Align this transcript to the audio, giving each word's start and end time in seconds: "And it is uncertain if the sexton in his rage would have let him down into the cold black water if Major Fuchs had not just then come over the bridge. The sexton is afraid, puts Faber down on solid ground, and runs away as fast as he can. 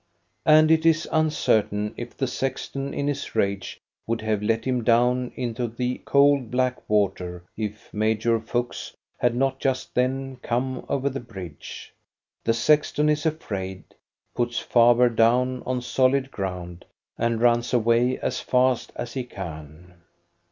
"And 0.47 0.71
it 0.71 0.83
is 0.83 1.07
uncertain 1.11 1.93
if 1.95 2.17
the 2.17 2.25
sexton 2.25 2.91
in 2.91 3.07
his 3.07 3.35
rage 3.35 3.79
would 4.07 4.21
have 4.21 4.41
let 4.41 4.65
him 4.65 4.83
down 4.83 5.31
into 5.35 5.67
the 5.67 5.99
cold 6.05 6.49
black 6.49 6.89
water 6.89 7.43
if 7.55 7.93
Major 7.93 8.39
Fuchs 8.39 8.97
had 9.19 9.35
not 9.35 9.59
just 9.59 9.93
then 9.93 10.37
come 10.37 10.83
over 10.89 11.07
the 11.07 11.19
bridge. 11.19 11.93
The 12.43 12.53
sexton 12.55 13.09
is 13.09 13.27
afraid, 13.27 13.83
puts 14.33 14.57
Faber 14.57 15.07
down 15.09 15.61
on 15.67 15.83
solid 15.83 16.31
ground, 16.31 16.85
and 17.19 17.39
runs 17.39 17.71
away 17.71 18.17
as 18.17 18.39
fast 18.39 18.91
as 18.95 19.13
he 19.13 19.23
can. 19.23 19.93